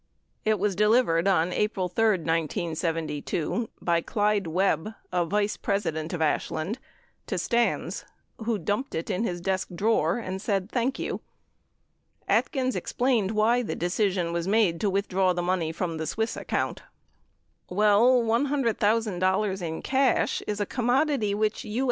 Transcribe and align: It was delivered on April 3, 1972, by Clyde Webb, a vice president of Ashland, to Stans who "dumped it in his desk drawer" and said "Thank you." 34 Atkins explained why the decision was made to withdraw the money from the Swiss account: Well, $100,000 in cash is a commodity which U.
It 0.45 0.57
was 0.57 0.75
delivered 0.75 1.27
on 1.27 1.53
April 1.53 1.87
3, 1.87 2.13
1972, 2.21 3.69
by 3.79 4.01
Clyde 4.01 4.47
Webb, 4.47 4.95
a 5.11 5.25
vice 5.25 5.57
president 5.57 6.11
of 6.11 6.23
Ashland, 6.23 6.79
to 7.27 7.37
Stans 7.37 8.03
who 8.45 8.57
"dumped 8.57 8.95
it 8.95 9.11
in 9.11 9.23
his 9.25 9.39
desk 9.41 9.67
drawer" 9.75 10.17
and 10.17 10.41
said 10.41 10.71
"Thank 10.71 10.97
you." 10.97 11.21
34 12.27 12.35
Atkins 12.35 12.75
explained 12.75 13.29
why 13.29 13.61
the 13.61 13.75
decision 13.75 14.33
was 14.33 14.47
made 14.47 14.81
to 14.81 14.89
withdraw 14.89 15.33
the 15.33 15.43
money 15.43 15.71
from 15.71 15.97
the 15.97 16.07
Swiss 16.07 16.35
account: 16.35 16.81
Well, 17.69 18.23
$100,000 18.23 19.61
in 19.61 19.81
cash 19.83 20.41
is 20.47 20.59
a 20.59 20.65
commodity 20.65 21.35
which 21.35 21.63
U. 21.63 21.79